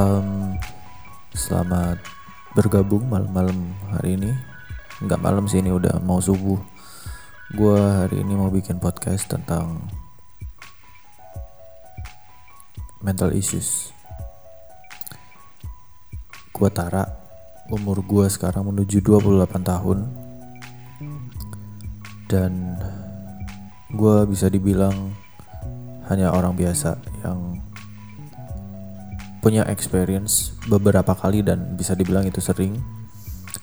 [0.00, 0.56] um,
[1.36, 2.00] selamat
[2.56, 4.32] bergabung malam-malam hari ini.
[5.04, 6.60] Nggak malam sih ini udah mau subuh.
[7.52, 9.84] Gue hari ini mau bikin podcast tentang
[13.04, 13.92] mental issues.
[16.52, 17.04] Gue Tara
[17.72, 19.98] umur gue sekarang menuju 28 tahun.
[22.30, 22.78] Dan
[23.90, 25.12] gue bisa dibilang
[26.06, 26.94] hanya orang biasa
[27.26, 27.58] yang
[29.40, 32.76] punya experience beberapa kali dan bisa dibilang itu sering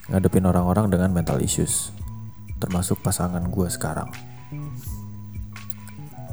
[0.09, 1.93] ngadepin orang-orang dengan mental issues
[2.57, 4.09] termasuk pasangan gue sekarang.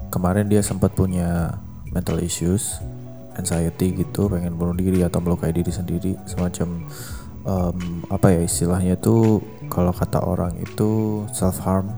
[0.09, 1.61] Kemarin dia sempat punya
[1.93, 2.81] mental issues
[3.35, 6.87] anxiety gitu pengen bunuh diri atau melukai diri sendiri semacam
[7.47, 7.79] um,
[8.09, 11.91] apa ya istilahnya itu kalau kata orang itu self harm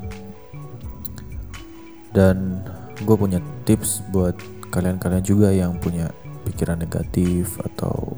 [2.17, 2.65] dan
[3.05, 4.37] gue punya tips buat
[4.73, 6.09] kalian-kalian juga yang punya
[6.47, 8.15] pikiran negatif atau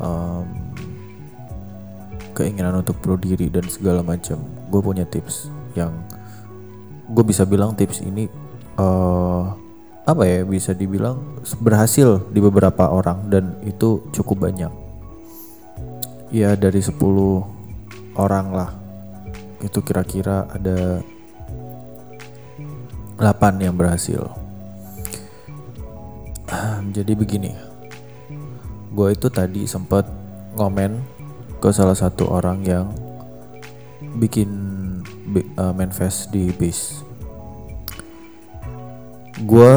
[0.00, 0.48] um,
[2.32, 4.40] keinginan untuk bunuh diri dan segala macam.
[4.72, 5.92] Gue punya tips yang
[7.12, 8.26] gue bisa bilang tips ini
[8.80, 9.52] uh,
[10.02, 11.20] apa ya bisa dibilang
[11.62, 14.72] berhasil di beberapa orang dan itu cukup banyak.
[16.32, 16.96] Ya dari 10
[18.16, 18.70] orang lah.
[19.62, 21.04] Itu kira-kira ada
[23.20, 24.41] 8 yang berhasil
[26.90, 27.54] jadi begini
[28.90, 30.10] gue itu tadi sempat
[30.58, 30.98] ngomen
[31.62, 32.90] ke salah satu orang yang
[34.18, 34.50] bikin
[35.56, 37.06] uh, manifest di base
[39.46, 39.74] gue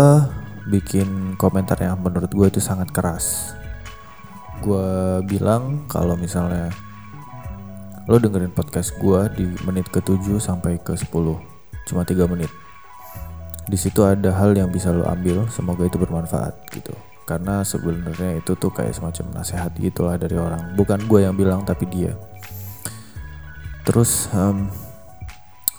[0.66, 3.54] bikin komentar yang menurut gue itu sangat keras.
[4.66, 6.74] Gue bilang kalau misalnya
[8.06, 11.10] lo dengerin podcast gue di menit ke 7 sampai ke 10
[11.90, 12.54] cuma 3 menit
[13.66, 16.94] di situ ada hal yang bisa lo ambil semoga itu bermanfaat gitu.
[17.26, 20.78] Karena sebenarnya itu tuh kayak semacam nasihat gitulah dari orang.
[20.78, 22.14] Bukan gue yang bilang tapi dia.
[23.82, 24.70] Terus um,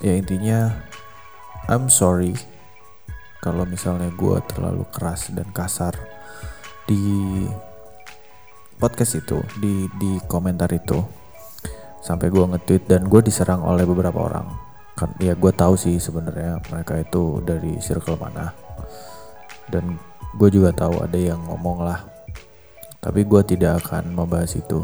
[0.03, 0.75] ya intinya
[1.71, 2.35] I'm sorry
[3.39, 5.95] kalau misalnya gue terlalu keras dan kasar
[6.91, 7.47] di
[8.83, 10.99] podcast itu di di komentar itu.
[12.03, 16.57] Sampai gue nge-tweet dan gue diserang oleh beberapa orang kan ya gue tahu sih sebenarnya
[16.73, 18.57] mereka itu dari circle mana.
[19.69, 20.01] Dan
[20.41, 22.01] gue juga tahu ada yang ngomong lah.
[23.05, 24.81] Tapi gue tidak akan membahas itu.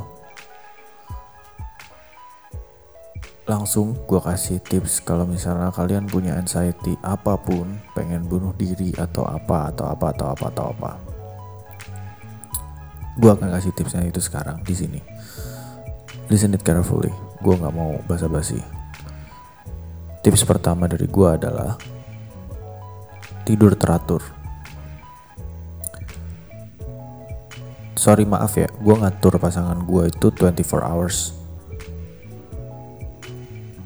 [3.48, 9.26] Langsung gue kasih tips kalau misalnya kalian punya anxiety apa pun pengen bunuh diri atau
[9.26, 10.92] apa atau apa atau apa atau apa.
[13.16, 15.00] Gue akan kasih tipsnya itu sekarang di sini.
[16.28, 17.10] Listen it carefully.
[17.42, 18.81] Gue nggak mau basa-basi
[20.22, 21.74] Tips pertama dari gue adalah
[23.42, 24.22] tidur teratur.
[27.98, 31.34] Sorry maaf ya, gue ngatur pasangan gue itu 24 hours.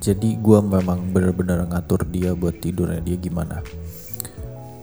[0.04, 3.64] Jadi gue memang bener-bener ngatur dia buat tidurnya dia gimana.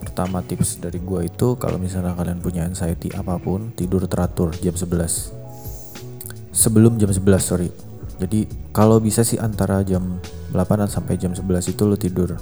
[0.01, 4.73] Pertama tips dari gue itu kalau misalnya kalian punya anxiety apa pun, tidur teratur jam
[4.73, 6.49] 11.
[6.49, 7.69] Sebelum jam 11 sorry.
[8.17, 10.17] Jadi kalau bisa sih antara jam
[10.53, 12.37] 8 sampai jam 11 itu lo tidur.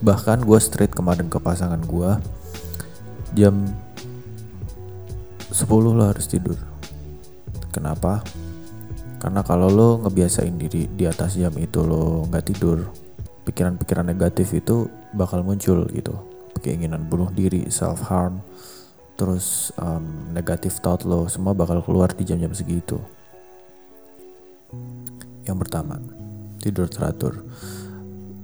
[0.00, 2.10] Bahkan gue straight kemarin ke pasangan gue
[3.36, 3.68] jam
[5.52, 6.56] 10 lo harus tidur.
[7.68, 8.24] Kenapa?
[9.20, 12.90] Karena kalau lo ngebiasain diri di atas jam itu lo nggak tidur
[13.46, 16.16] pikiran-pikiran negatif itu bakal muncul gitu.
[16.62, 18.42] Keinginan bunuh diri self harm
[19.18, 22.98] terus um, negatif thought lo semua bakal keluar di jam-jam segitu.
[25.46, 25.98] Yang pertama
[26.62, 27.42] tidur teratur.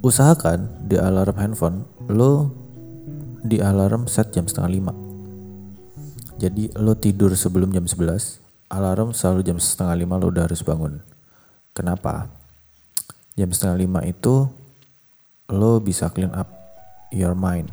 [0.03, 2.51] Usahakan di alarm handphone lo
[3.47, 4.93] di alarm set jam setengah lima.
[6.39, 11.01] Jadi lo tidur sebelum jam 11 alarm selalu jam setengah lima lo udah harus bangun.
[11.73, 12.31] Kenapa?
[13.39, 14.51] Jam setengah lima itu
[15.49, 16.51] lo bisa clean up
[17.15, 17.71] your mind.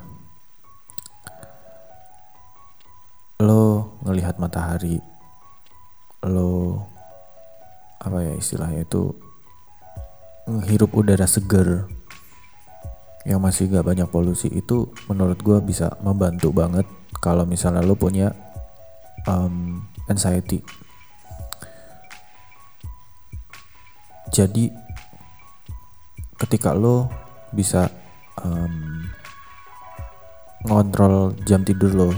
[3.41, 5.01] Lo ngelihat matahari.
[6.25, 6.81] Lo
[7.99, 9.13] apa ya istilahnya itu
[10.45, 11.89] menghirup udara segar
[13.25, 16.85] yang masih gak banyak polusi itu menurut gue bisa membantu banget
[17.17, 18.29] kalau misalnya lo punya
[19.25, 20.61] um, anxiety.
[24.29, 24.69] Jadi
[26.37, 27.09] ketika lo
[27.49, 27.89] bisa
[28.45, 29.09] um,
[30.65, 32.09] ngontrol jam tidur lo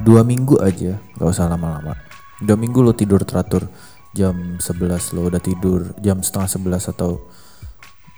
[0.00, 1.96] dua minggu aja gak usah lama-lama
[2.40, 3.68] dua minggu lo tidur teratur
[4.10, 7.22] jam 11 lo udah tidur jam setengah 11 atau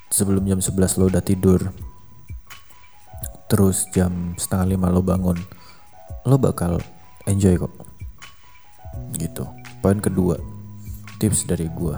[0.08, 1.68] sebelum jam 11 lo udah tidur
[3.52, 5.36] terus jam setengah lima lo bangun
[6.24, 6.80] lo bakal
[7.28, 7.72] enjoy kok.
[9.18, 9.44] Gitu.
[9.82, 10.38] Poin kedua
[11.20, 11.96] tips dari gue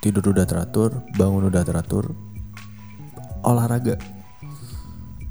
[0.00, 2.10] tidur udah teratur bangun udah teratur
[3.44, 4.00] olahraga.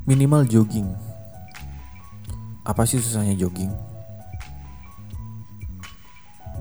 [0.07, 0.87] Minimal jogging.
[2.63, 3.88] Apa sih susahnya jogging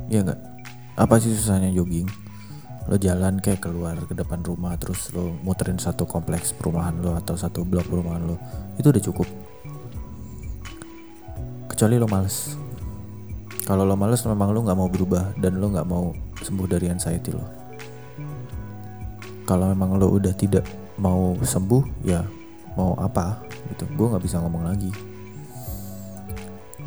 [0.09, 0.41] ya enggak
[0.99, 2.11] apa sih susahnya jogging?
[2.91, 7.39] Lo jalan kayak keluar ke depan rumah terus lo muterin satu kompleks perumahan lo atau
[7.39, 8.37] satu blok perumahan lo
[8.81, 9.29] itu udah cukup.
[11.71, 12.59] Kecuali lo males.
[13.63, 16.11] Kalau lo males memang lo nggak mau berubah dan lo nggak mau
[16.43, 17.47] sembuh dari anxiety lo.
[19.47, 20.67] Kalau memang lo udah tidak
[20.99, 22.27] mau sembuh ya
[22.75, 23.39] mau apa
[23.71, 23.87] gitu.
[23.95, 24.91] Gue nggak bisa ngomong lagi.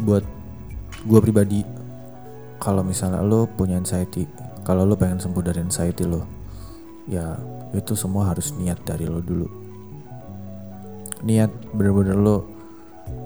[0.03, 0.25] Buat
[1.07, 1.81] gue pribadi
[2.62, 4.30] kalau misalnya lo punya anxiety
[4.62, 6.22] kalau lo pengen sembuh dari anxiety lo
[7.10, 7.34] ya
[7.72, 9.48] itu semua harus niat dari lo dulu.
[11.24, 12.44] Niat bener-bener lo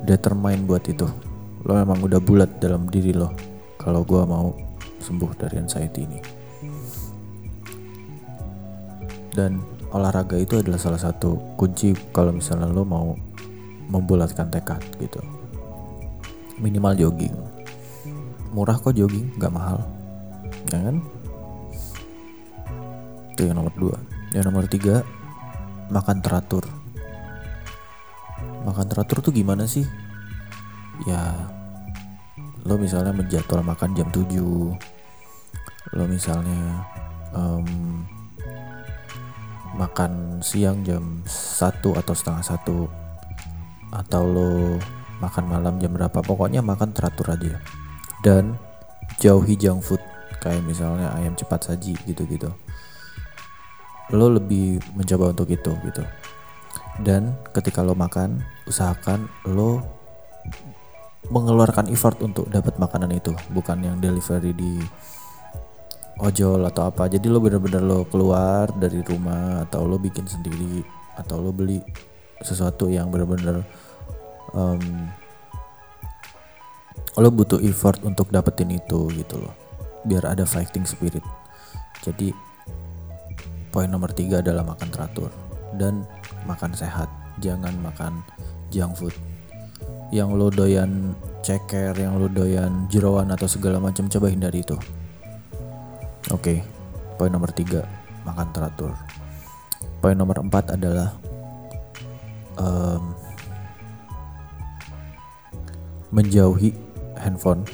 [0.06, 1.08] determine buat itu.
[1.66, 3.34] Lo memang udah bulat dalam diri lo
[3.82, 4.54] kalau gue mau
[5.02, 6.20] sembuh dari anxiety ini.
[9.36, 9.60] Dan
[9.92, 13.18] olahraga itu adalah salah satu kunci kalau misalnya lo mau
[13.90, 15.20] membulatkan tekad gitu.
[16.62, 17.55] Minimal jogging
[18.56, 19.84] murah kok jogging nggak mahal.
[20.72, 21.04] Ya kan?
[23.36, 24.00] Itu yang nomor dua.
[24.31, 25.04] Yang nomor tiga
[25.92, 26.63] makan teratur.
[28.63, 29.84] Makan teratur tuh gimana sih?
[31.04, 31.52] Ya
[32.66, 34.42] lo misalnya menjadwal makan jam 7
[35.94, 36.81] lo misalnya
[37.30, 38.02] um,
[39.78, 42.88] makan siang jam 1 atau setengah satu.
[43.92, 44.80] Atau lo
[45.19, 46.24] makan malam jam berapa.
[46.24, 47.60] Pokoknya makan teratur aja
[48.25, 48.57] dan
[49.22, 50.01] jauhi junk food.
[50.42, 52.50] Kayak misalnya ayam cepat saji gitu-gitu.
[54.13, 56.01] Lo lebih mencoba untuk itu gitu.
[57.06, 59.86] Dan ketika lo makan usahakan lo
[61.30, 63.33] mengeluarkan effort untuk dapat makanan itu.
[63.54, 64.81] Bukan yang delivery di
[66.21, 67.10] ojol atau apa.
[67.10, 70.81] Jadi lo bener-bener lo keluar dari rumah atau lo bikin sendiri
[71.18, 71.81] atau lo beli
[72.44, 73.63] sesuatu yang bener-bener
[74.54, 75.10] um,
[77.16, 79.56] lo butuh effort untuk dapetin itu gitu loh.
[80.04, 81.24] Biar ada fighting spirit.
[82.04, 82.36] Jadi
[83.72, 85.32] poin nomor tiga adalah makan teratur
[85.80, 86.04] dan
[86.44, 87.08] makan sehat.
[87.40, 88.20] Jangan makan
[88.72, 89.16] junk food.
[90.12, 94.76] Yang lo doyan ceker yang lo doyan jeroan atau segala macam coba hindari itu.
[96.34, 96.58] Oke okay,
[97.16, 97.88] poin nomor tiga
[98.28, 98.92] makan teratur.
[100.04, 101.16] Poin nomor empat adalah
[102.60, 103.14] um,
[106.14, 106.85] menjauhi
[107.25, 107.66] handphone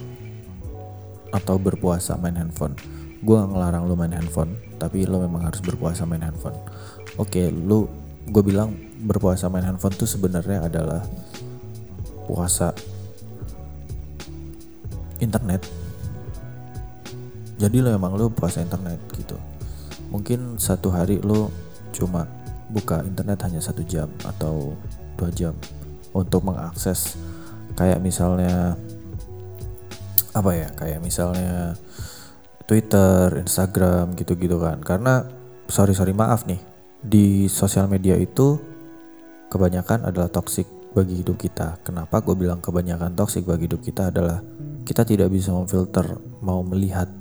[1.36, 2.76] atau berpuasa main handphone.
[3.22, 6.56] Gue gak ngelarang lo main handphone tapi lo memang harus berpuasa main handphone.
[7.20, 7.92] Oke okay, lo
[8.32, 8.72] gue bilang
[9.04, 11.04] berpuasa main handphone tuh sebenarnya adalah
[12.26, 12.72] puasa
[15.20, 15.62] internet.
[17.60, 19.38] Jadi lo memang lo puasa internet gitu.
[20.10, 21.54] Mungkin satu hari lo
[21.94, 22.26] cuma
[22.72, 24.74] buka internet hanya satu jam atau
[25.20, 25.54] dua jam
[26.16, 27.20] untuk mengakses
[27.76, 28.76] kayak misalnya
[30.32, 31.76] apa ya kayak misalnya
[32.66, 34.80] Twitter, Instagram gitu-gitu kan.
[34.80, 35.28] Karena
[35.68, 36.60] sorry sorry maaf nih
[37.04, 38.56] di sosial media itu
[39.52, 41.84] kebanyakan adalah toxic bagi hidup kita.
[41.84, 44.40] Kenapa gue bilang kebanyakan toxic bagi hidup kita adalah
[44.88, 47.12] kita tidak bisa memfilter mau melihat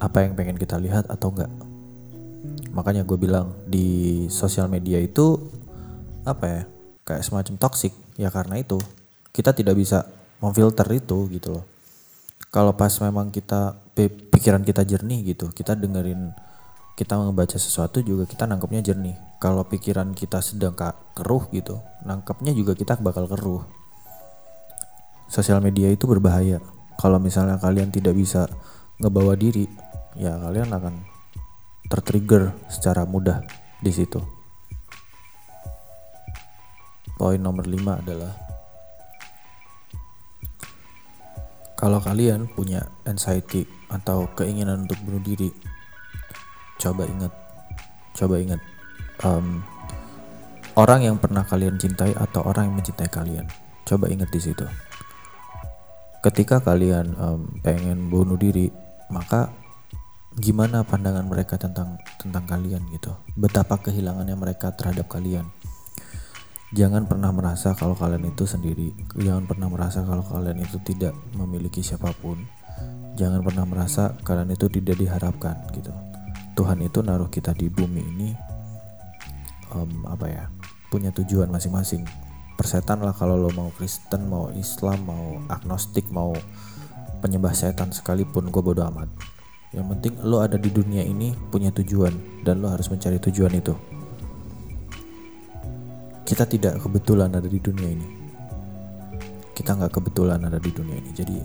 [0.00, 1.52] apa yang pengen kita lihat atau enggak.
[2.76, 5.40] Makanya gue bilang di sosial media itu
[6.24, 6.62] apa ya
[7.04, 8.80] kayak semacam toxic ya karena itu
[9.32, 10.08] kita tidak bisa
[10.40, 11.73] memfilter itu gitu loh
[12.54, 13.74] kalau pas memang kita
[14.30, 16.30] pikiran kita jernih gitu kita dengerin
[16.94, 19.18] kita membaca sesuatu juga kita nangkepnya jernih.
[19.42, 20.78] Kalau pikiran kita sedang
[21.12, 23.66] keruh gitu nangkepnya juga kita bakal keruh.
[25.26, 26.62] Sosial media itu berbahaya.
[26.94, 28.46] Kalau misalnya kalian tidak bisa
[29.02, 29.66] ngebawa diri
[30.14, 30.94] ya kalian akan
[31.90, 33.42] tertrigger secara mudah
[33.82, 34.22] di situ.
[37.18, 38.43] Poin nomor 5 adalah
[41.84, 45.52] Kalau kalian punya anxiety atau keinginan untuk bunuh diri,
[46.80, 47.28] coba ingat,
[48.16, 48.56] coba ingat
[49.20, 49.60] um,
[50.80, 53.44] orang yang pernah kalian cintai atau orang yang mencintai kalian.
[53.84, 54.64] Coba ingat di situ.
[56.24, 58.72] Ketika kalian um, pengen bunuh diri,
[59.12, 59.52] maka
[60.40, 63.12] gimana pandangan mereka tentang tentang kalian gitu?
[63.36, 65.52] Betapa kehilangannya mereka terhadap kalian
[66.74, 68.90] jangan pernah merasa kalau kalian itu sendiri.
[69.14, 72.42] Jangan pernah merasa kalau kalian itu tidak memiliki siapa pun.
[73.14, 75.94] Jangan pernah merasa kalian itu tidak diharapkan gitu.
[76.58, 78.30] Tuhan itu naruh kita di bumi ini
[79.70, 80.44] um, apa ya
[80.90, 82.02] punya tujuan masing-masing.
[82.58, 86.34] Persetan lah kalau lo mau Kristen mau Islam mau agnostik mau
[87.22, 89.10] penyembah setan sekalipun gue bodo amat.
[89.74, 93.93] Yang penting lo ada di dunia ini punya tujuan dan lo harus mencari tujuan itu.
[96.24, 98.08] Kita tidak kebetulan ada di dunia ini.
[99.52, 101.10] Kita nggak kebetulan ada di dunia ini.
[101.12, 101.36] Jadi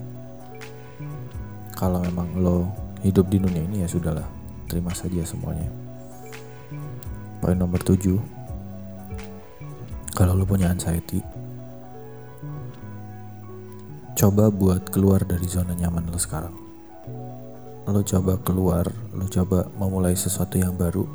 [1.75, 2.71] kalau memang lo
[3.03, 4.25] hidup di dunia ini ya sudahlah,
[4.71, 5.67] terima saja semuanya.
[7.39, 8.19] Poin nomor 7
[10.11, 11.23] Kalau lo punya anxiety
[14.11, 16.67] Coba buat keluar dari zona nyaman lo sekarang
[17.89, 18.85] lo coba keluar,
[19.17, 21.09] lo coba memulai sesuatu yang baru,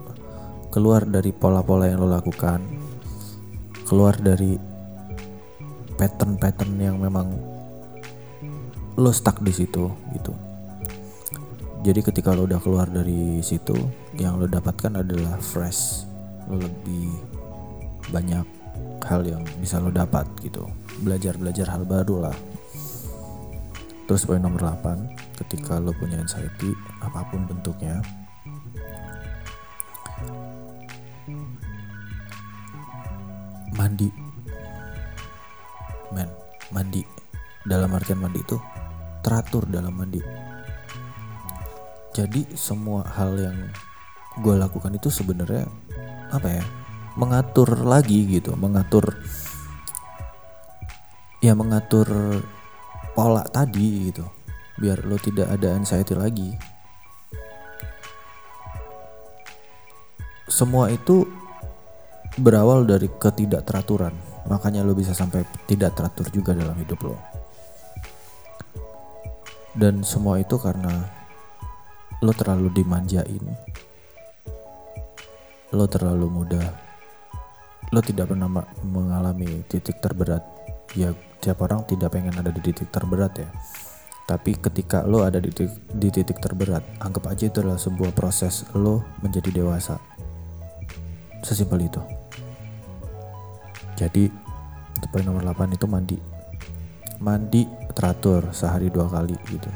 [0.74, 2.58] keluar dari pola-pola yang lo lakukan,
[3.94, 4.58] keluar dari
[5.94, 7.30] pattern-pattern yang memang
[8.98, 10.34] lo stuck di situ gitu.
[11.86, 13.78] Jadi ketika lo udah keluar dari situ,
[14.18, 16.10] yang lo dapatkan adalah fresh,
[16.50, 17.06] lo lebih
[18.10, 18.42] banyak
[19.06, 20.66] hal yang bisa lo dapat gitu.
[21.06, 22.36] Belajar-belajar hal baru lah.
[24.10, 28.02] Terus poin nomor 8 ketika lo punya anxiety apa pun bentuknya
[33.74, 34.08] mandi.
[36.14, 36.30] Men
[36.70, 37.02] mandi.
[37.64, 38.56] Dalam artian mandi itu
[39.24, 40.20] teratur dalam mandi.
[42.14, 43.58] Jadi semua hal yang
[44.38, 45.66] gue lakukan itu sebenarnya
[46.30, 46.64] apa ya
[47.14, 49.14] mengatur lagi gitu mengatur
[51.38, 52.42] ya mengatur
[53.14, 54.26] pola tadi gitu
[54.74, 56.50] biar lo tidak ada anxiety lagi.
[60.50, 61.26] Semua itu
[62.40, 64.14] berawal dari ketidakteraturan.
[64.50, 67.16] Makanya lo bisa sampai tidak teratur juga dalam hidup lo
[69.74, 71.10] dan semua itu karena
[72.22, 73.42] lo terlalu dimanjain.
[75.74, 76.68] Lo terlalu mudah.
[77.90, 78.46] Lo tidak pernah
[78.86, 80.40] mengalami titik terberat.
[80.94, 81.10] Ya
[81.42, 83.50] tiap orang tidak pengen ada di titik terberat ya.
[84.24, 88.64] Tapi ketika lo ada di titik, di titik terberat, anggap aja itu adalah sebuah proses
[88.72, 90.00] lo menjadi dewasa.
[91.44, 92.23] Sesimpel itu.
[93.94, 94.26] Jadi,
[94.98, 96.18] untuk poin nomor 8 itu mandi.
[97.22, 97.62] Mandi
[97.94, 99.70] teratur sehari dua kali gitu.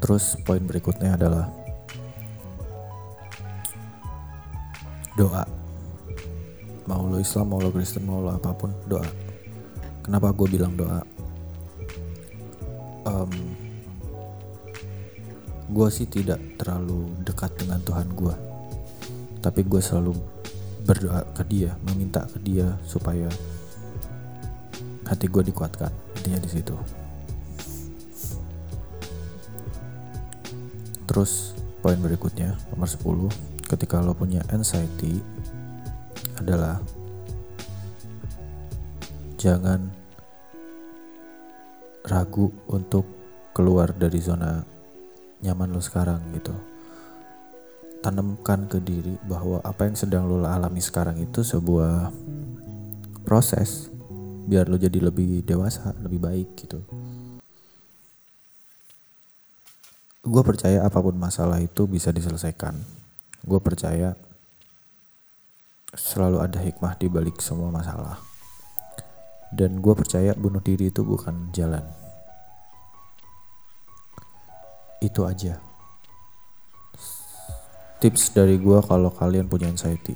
[0.00, 1.46] Terus poin berikutnya adalah
[5.14, 5.44] doa.
[6.88, 9.04] Mau lo Islam, mau lo Kristen, mau lo apa pun, doa.
[10.00, 11.04] Kenapa gue bilang doa?
[13.08, 13.32] um,
[15.68, 18.34] gue sih tidak terlalu dekat dengan Tuhan gue
[19.44, 20.16] tapi gue selalu
[20.88, 23.28] berdoa ke dia meminta ke dia supaya
[25.04, 26.72] hati gue dikuatkan intinya di situ.
[31.04, 31.52] Terus
[31.84, 35.20] poin berikutnya nomor 10 ketika lo punya anxiety
[36.40, 36.80] adalah
[39.36, 39.92] jangan
[42.08, 43.04] ragu untuk
[43.52, 44.64] keluar dari zona
[45.44, 46.77] nyaman lo sekarang gitu
[47.98, 52.14] tanamkan ke diri bahwa apa yang sedang lo alami sekarang itu sebuah
[53.26, 53.90] proses
[54.48, 56.80] biar lo jadi lebih dewasa lebih baik gitu.
[60.24, 62.76] Gue percaya apa pun masalah itu bisa diselesaikan.
[63.44, 64.16] Gue percaya
[65.92, 68.20] selalu ada hikmah di balik semua masalah.
[69.48, 71.80] Dan gue percaya bunuh diri itu bukan jalan.
[75.00, 75.67] Itu aja
[77.98, 80.14] tips dari gue kalau kalian punya anxiety.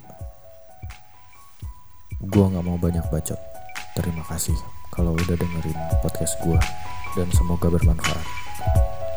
[2.23, 3.39] Gue nggak mau banyak bacot.
[3.99, 4.55] Terima kasih
[4.95, 6.59] kalau udah dengerin podcast gue
[7.19, 8.27] dan semoga bermanfaat.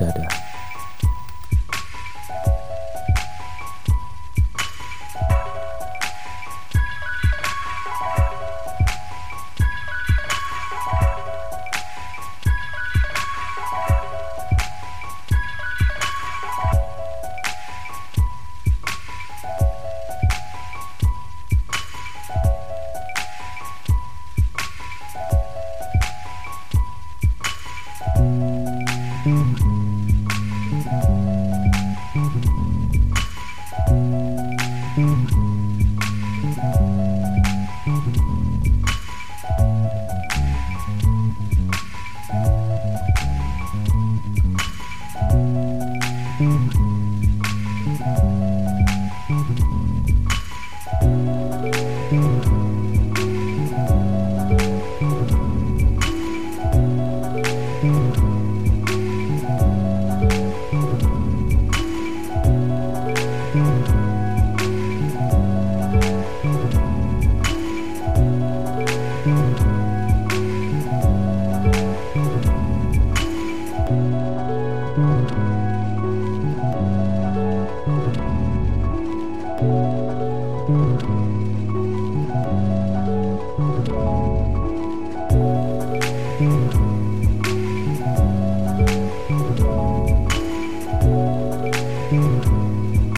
[0.02, 0.55] Dadah